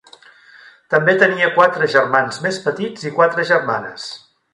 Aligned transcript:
També 0.93 1.13
tenia 1.23 1.49
quatre 1.57 1.89
germans 1.97 2.39
més 2.47 2.57
petits 2.69 3.05
i 3.11 3.13
quatre 3.19 3.47
germanes. 3.51 4.09